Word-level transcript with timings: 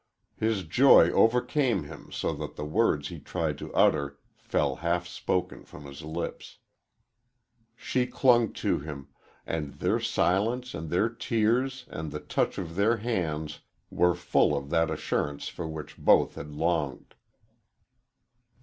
His 0.35 0.63
joy 0.63 1.11
overcame 1.11 1.83
him 1.83 2.11
so 2.11 2.33
that 2.33 2.55
the 2.55 2.65
words 2.65 3.09
he 3.09 3.19
tried 3.19 3.59
to 3.59 3.71
utter 3.75 4.17
fell 4.39 4.77
half 4.77 5.07
spoken 5.07 5.63
from 5.63 5.85
his 5.85 6.01
lips. 6.01 6.57
She 7.75 8.07
clung 8.07 8.51
to 8.53 8.79
him, 8.79 9.09
and 9.45 9.75
their 9.75 9.99
silence 9.99 10.73
and 10.73 10.89
their 10.89 11.07
tears 11.07 11.85
and 11.87 12.11
the 12.11 12.19
touch 12.19 12.57
of 12.57 12.73
their 12.73 12.97
hands 12.97 13.59
were 13.91 14.15
full 14.15 14.57
of 14.57 14.71
that 14.71 14.89
assurance 14.89 15.49
for 15.49 15.67
which 15.67 15.99
both 15.99 16.33
had 16.33 16.49
longed. 16.49 17.13